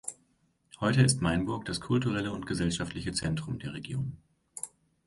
Heute 0.79 1.03
ist 1.03 1.21
Mainburg 1.21 1.65
das 1.65 1.79
kulturelle 1.79 2.31
und 2.31 2.47
gesellschaftliche 2.47 3.11
Zentrum 3.13 3.59
der 3.59 3.75
Region. 3.75 4.17